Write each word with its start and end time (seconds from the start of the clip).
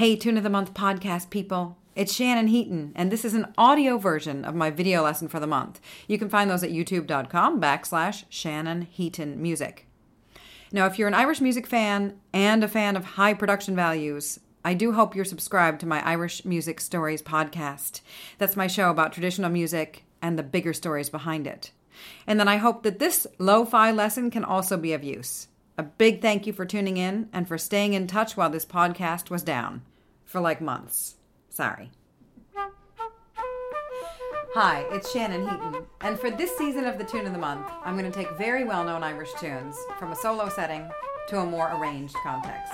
Hey, 0.00 0.16
Tune 0.16 0.38
of 0.38 0.42
the 0.42 0.48
Month 0.48 0.72
podcast 0.72 1.28
people. 1.28 1.76
It's 1.94 2.14
Shannon 2.14 2.46
Heaton, 2.46 2.92
and 2.94 3.12
this 3.12 3.22
is 3.22 3.34
an 3.34 3.52
audio 3.58 3.98
version 3.98 4.46
of 4.46 4.54
my 4.54 4.70
video 4.70 5.02
lesson 5.02 5.28
for 5.28 5.38
the 5.38 5.46
month. 5.46 5.78
You 6.08 6.16
can 6.16 6.30
find 6.30 6.50
those 6.50 6.64
at 6.64 6.70
youtube.com 6.70 7.60
backslash 7.60 8.24
Shannon 8.30 8.80
Heaton 8.80 9.42
Music. 9.42 9.86
Now, 10.72 10.86
if 10.86 10.98
you're 10.98 11.06
an 11.06 11.12
Irish 11.12 11.42
music 11.42 11.66
fan 11.66 12.18
and 12.32 12.64
a 12.64 12.68
fan 12.68 12.96
of 12.96 13.04
high 13.04 13.34
production 13.34 13.76
values, 13.76 14.40
I 14.64 14.72
do 14.72 14.94
hope 14.94 15.14
you're 15.14 15.26
subscribed 15.26 15.80
to 15.80 15.86
my 15.86 16.02
Irish 16.02 16.46
Music 16.46 16.80
Stories 16.80 17.20
podcast. 17.20 18.00
That's 18.38 18.56
my 18.56 18.68
show 18.68 18.88
about 18.88 19.12
traditional 19.12 19.50
music 19.50 20.04
and 20.22 20.38
the 20.38 20.42
bigger 20.42 20.72
stories 20.72 21.10
behind 21.10 21.46
it. 21.46 21.72
And 22.26 22.40
then 22.40 22.48
I 22.48 22.56
hope 22.56 22.84
that 22.84 23.00
this 23.00 23.26
lo 23.38 23.66
fi 23.66 23.90
lesson 23.90 24.30
can 24.30 24.44
also 24.44 24.78
be 24.78 24.94
of 24.94 25.04
use. 25.04 25.48
A 25.76 25.82
big 25.82 26.22
thank 26.22 26.46
you 26.46 26.54
for 26.54 26.64
tuning 26.64 26.96
in 26.96 27.28
and 27.34 27.46
for 27.46 27.58
staying 27.58 27.92
in 27.92 28.06
touch 28.06 28.34
while 28.34 28.48
this 28.48 28.64
podcast 28.64 29.28
was 29.28 29.42
down 29.42 29.82
for 30.30 30.40
like 30.40 30.60
months. 30.60 31.16
Sorry. 31.48 31.90
Hi, 34.54 34.84
it's 34.92 35.10
Shannon 35.12 35.42
Heaton, 35.42 35.86
and 36.00 36.18
for 36.18 36.30
this 36.30 36.56
season 36.56 36.84
of 36.84 36.98
the 36.98 37.04
Tune 37.04 37.26
of 37.26 37.32
the 37.32 37.38
Month, 37.38 37.66
I'm 37.84 37.98
going 37.98 38.10
to 38.10 38.16
take 38.16 38.30
very 38.38 38.64
well 38.64 38.84
known 38.84 39.02
Irish 39.02 39.32
tunes 39.40 39.76
from 39.98 40.12
a 40.12 40.16
solo 40.16 40.48
setting 40.48 40.88
to 41.28 41.38
a 41.38 41.46
more 41.46 41.70
arranged 41.74 42.14
context. 42.22 42.72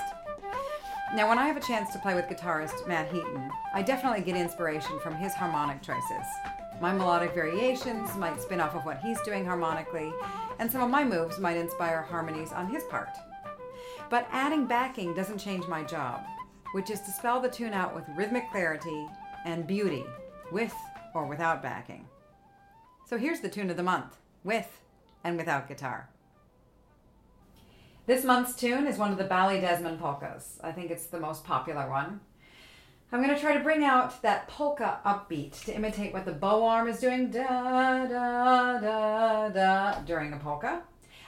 Now, 1.15 1.27
when 1.27 1.39
I 1.39 1.47
have 1.47 1.57
a 1.57 1.61
chance 1.61 1.91
to 1.93 1.99
play 1.99 2.13
with 2.13 2.25
guitarist 2.25 2.87
Matt 2.87 3.11
Heaton, 3.11 3.49
I 3.73 3.81
definitely 3.81 4.21
get 4.21 4.39
inspiration 4.39 4.99
from 4.99 5.15
his 5.15 5.33
harmonic 5.33 5.81
choices. 5.81 6.27
My 6.79 6.93
melodic 6.93 7.33
variations 7.33 8.15
might 8.17 8.39
spin 8.39 8.61
off 8.61 8.75
of 8.75 8.85
what 8.85 8.99
he's 8.99 9.21
doing 9.21 9.45
harmonically, 9.45 10.11
and 10.59 10.71
some 10.71 10.81
of 10.81 10.91
my 10.91 11.03
moves 11.03 11.39
might 11.39 11.57
inspire 11.57 12.03
harmonies 12.03 12.51
on 12.51 12.69
his 12.69 12.83
part. 12.83 13.17
But 14.11 14.27
adding 14.31 14.67
backing 14.67 15.15
doesn't 15.15 15.39
change 15.39 15.67
my 15.67 15.83
job, 15.83 16.23
which 16.73 16.89
is 16.89 17.01
to 17.01 17.11
spell 17.11 17.39
the 17.39 17.49
tune 17.49 17.73
out 17.73 17.95
with 17.95 18.05
rhythmic 18.15 18.49
clarity 18.51 19.07
and 19.45 19.67
beauty, 19.67 20.05
with 20.51 20.75
or 21.13 21.25
without 21.25 21.63
backing. 21.63 22.05
So 23.05 23.17
here's 23.17 23.39
the 23.39 23.49
tune 23.49 23.69
of 23.69 23.77
the 23.77 23.83
month, 23.83 24.17
with 24.43 24.81
and 25.23 25.37
without 25.37 25.67
guitar. 25.67 26.09
This 28.05 28.23
month's 28.23 28.55
tune 28.55 28.87
is 28.87 28.97
one 28.97 29.11
of 29.11 29.17
the 29.17 29.25
Ballydesmond 29.25 29.99
polkas. 29.99 30.59
I 30.63 30.71
think 30.71 30.91
it's 30.91 31.07
the 31.07 31.19
most 31.19 31.43
popular 31.43 31.89
one. 31.89 32.21
I'm 33.11 33.23
going 33.23 33.33
to 33.33 33.39
try 33.39 33.53
to 33.53 33.63
bring 33.63 33.85
out 33.85 34.21
that 34.21 34.49
polka 34.49 34.99
upbeat 35.05 35.63
to 35.65 35.73
imitate 35.73 36.13
what 36.13 36.25
the 36.25 36.33
bow 36.33 36.65
arm 36.65 36.89
is 36.89 36.99
doing 36.99 37.31
da 37.31 38.05
da 38.05 38.79
da 38.79 39.49
da 39.49 39.99
during 40.01 40.31
the 40.31 40.37
polka. 40.37 40.81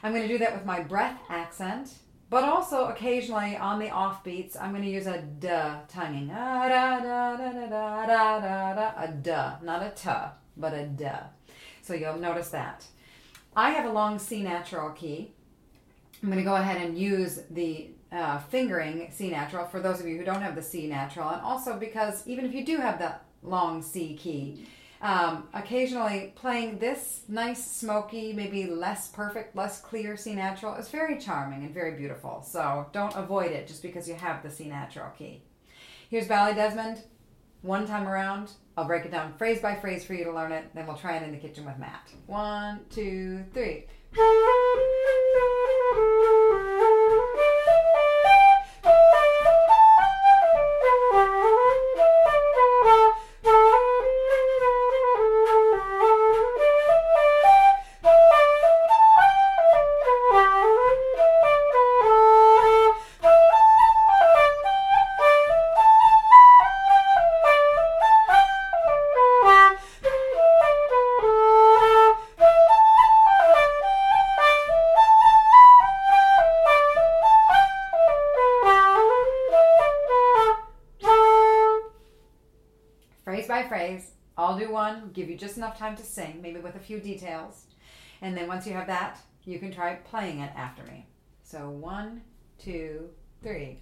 I'm 0.03 0.13
going 0.13 0.27
to 0.27 0.33
do 0.33 0.37
that 0.39 0.53
with 0.53 0.65
my 0.65 0.81
breath 0.81 1.19
accent, 1.29 1.93
but 2.29 2.43
also 2.43 2.85
occasionally 2.85 3.57
on 3.57 3.79
the 3.79 3.87
offbeats, 3.87 4.55
I'm 4.59 4.71
going 4.71 4.83
to 4.83 4.89
use 4.89 5.07
a 5.07 5.21
duh 5.21 5.77
tonguing. 5.87 6.27
Da 6.27 6.69
da 6.69 6.99
da 6.99 7.37
da 7.37 7.51
da 7.51 8.05
da 8.05 8.39
da 8.39 8.73
da 8.75 8.91
a 8.97 9.07
duh, 9.11 9.55
not 9.63 9.81
a 9.81 9.89
tuh, 9.95 10.31
but 10.55 10.73
a 10.73 10.85
duh. 10.85 11.23
So 11.81 11.93
you'll 11.93 12.17
notice 12.17 12.49
that. 12.49 12.85
I 13.55 13.71
have 13.71 13.85
a 13.85 13.91
long 13.91 14.19
C 14.19 14.43
natural 14.43 14.91
key. 14.91 15.31
I'm 16.21 16.29
going 16.29 16.37
to 16.37 16.43
go 16.43 16.55
ahead 16.55 16.77
and 16.77 16.97
use 16.97 17.39
the 17.49 17.89
uh, 18.11 18.39
fingering 18.39 19.09
C 19.11 19.29
natural 19.29 19.65
for 19.65 19.79
those 19.79 19.99
of 19.99 20.07
you 20.07 20.17
who 20.17 20.23
don't 20.23 20.41
have 20.41 20.55
the 20.55 20.61
C 20.61 20.87
natural, 20.87 21.29
and 21.29 21.41
also 21.41 21.77
because 21.77 22.27
even 22.27 22.45
if 22.45 22.53
you 22.53 22.65
do 22.65 22.77
have 22.77 22.99
that 22.99 23.25
long 23.41 23.81
C 23.81 24.15
key, 24.15 24.67
um, 25.01 25.47
occasionally 25.53 26.33
playing 26.35 26.79
this 26.79 27.21
nice, 27.27 27.65
smoky, 27.65 28.33
maybe 28.33 28.65
less 28.65 29.07
perfect, 29.07 29.55
less 29.55 29.79
clear 29.81 30.17
C 30.17 30.35
natural 30.35 30.75
is 30.75 30.89
very 30.89 31.17
charming 31.19 31.63
and 31.63 31.73
very 31.73 31.97
beautiful. 31.97 32.41
So 32.41 32.87
don't 32.91 33.15
avoid 33.15 33.51
it 33.51 33.67
just 33.67 33.81
because 33.81 34.07
you 34.07 34.15
have 34.15 34.43
the 34.43 34.49
C 34.49 34.67
natural 34.67 35.11
key. 35.17 35.41
Here's 36.09 36.27
Ballydesmond. 36.27 37.03
One 37.61 37.85
time 37.85 38.07
around, 38.07 38.51
I'll 38.77 38.85
break 38.85 39.05
it 39.05 39.11
down 39.11 39.33
phrase 39.33 39.61
by 39.61 39.75
phrase 39.75 40.05
for 40.05 40.13
you 40.13 40.23
to 40.23 40.33
learn 40.33 40.51
it, 40.51 40.73
then 40.73 40.87
we'll 40.87 40.95
try 40.95 41.17
it 41.17 41.23
in 41.23 41.31
the 41.31 41.37
kitchen 41.37 41.65
with 41.65 41.77
Matt. 41.77 42.09
One, 42.25 42.81
two, 42.89 43.43
three. 43.53 43.85
Phrase 83.29 83.47
by 83.47 83.61
phrase. 83.61 84.13
I'll 84.39 84.57
do 84.57 84.71
one, 84.71 85.11
give 85.13 85.29
you 85.29 85.37
just 85.37 85.55
enough 85.55 85.77
time 85.77 85.95
to 85.97 86.03
sing, 86.03 86.39
maybe 86.41 86.59
with 86.59 86.75
a 86.75 86.79
few 86.79 86.99
details. 86.99 87.67
And 88.23 88.35
then 88.35 88.47
once 88.47 88.65
you 88.65 88.73
have 88.73 88.87
that, 88.87 89.19
you 89.45 89.59
can 89.59 89.71
try 89.71 89.93
playing 89.97 90.39
it 90.39 90.51
after 90.55 90.81
me. 90.81 91.05
So 91.43 91.69
one, 91.69 92.23
two, 92.57 93.07
three. 93.43 93.81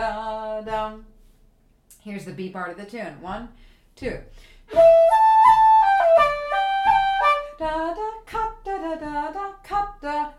Da 0.00 0.62
dum. 0.62 1.04
Here's 2.00 2.24
the 2.24 2.32
B 2.32 2.48
part 2.48 2.70
of 2.70 2.78
the 2.78 2.86
tune. 2.86 3.20
One, 3.20 3.50
two. 3.96 4.18
Da 7.58 7.94
da 7.94 8.10
cut 8.24 8.64
da 8.64 8.78
da 8.78 8.94
da 8.94 9.30
da 9.30 9.52
cut 9.62 10.00
da. 10.00 10.32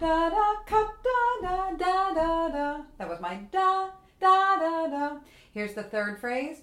Da 0.00 0.30
da 0.30 0.54
cut 0.66 0.90
da 1.04 1.20
da 1.42 1.70
da 1.76 2.14
da 2.14 2.48
da. 2.48 2.82
That 2.98 3.08
was 3.08 3.20
my 3.20 3.36
da 3.52 3.90
da 4.20 4.58
da 4.58 4.88
da. 4.88 5.16
Here's 5.52 5.74
the 5.74 5.84
third 5.84 6.18
phrase. 6.18 6.62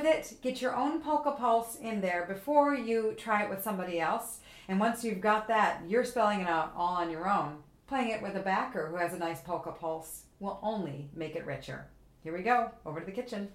With 0.00 0.08
it. 0.08 0.40
Get 0.40 0.62
your 0.62 0.74
own 0.74 1.02
polka 1.02 1.32
pulse 1.32 1.76
in 1.76 2.00
there 2.00 2.24
before 2.26 2.74
you 2.74 3.14
try 3.18 3.42
it 3.42 3.50
with 3.50 3.62
somebody 3.62 4.00
else. 4.00 4.38
And 4.66 4.80
once 4.80 5.04
you've 5.04 5.20
got 5.20 5.46
that, 5.48 5.82
you're 5.86 6.06
spelling 6.06 6.40
it 6.40 6.46
out 6.46 6.72
all 6.74 6.94
on 6.94 7.10
your 7.10 7.28
own. 7.28 7.58
Playing 7.86 8.08
it 8.08 8.22
with 8.22 8.34
a 8.34 8.40
backer 8.40 8.86
who 8.86 8.96
has 8.96 9.12
a 9.12 9.18
nice 9.18 9.42
polka 9.42 9.72
pulse 9.72 10.22
will 10.38 10.58
only 10.62 11.10
make 11.14 11.36
it 11.36 11.44
richer. 11.44 11.86
Here 12.24 12.34
we 12.34 12.42
go, 12.42 12.70
over 12.86 13.00
to 13.00 13.04
the 13.04 13.12
kitchen. 13.12 13.48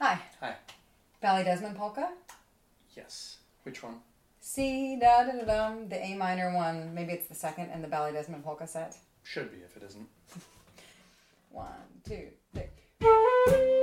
Hi, 0.00 0.18
Hi. 0.40 0.56
Ballydesmond 1.22 1.76
polka. 1.76 2.08
Yes. 2.96 3.36
Which 3.62 3.84
one? 3.84 4.00
C 4.40 4.98
da 5.00 5.22
da 5.22 5.38
da 5.38 5.44
dum, 5.44 5.88
the 5.88 6.04
A 6.04 6.16
minor 6.16 6.52
one. 6.52 6.92
Maybe 6.92 7.12
it's 7.12 7.28
the 7.28 7.36
second 7.36 7.70
in 7.70 7.82
the 7.82 7.88
Ballydesmond 7.88 8.42
polka 8.42 8.66
set. 8.66 8.96
Should 9.24 9.50
be 9.50 9.58
if 9.64 9.76
it 9.76 9.82
isn't. 9.82 10.06
One, 11.50 11.66
two, 12.06 12.28
three. 12.52 13.80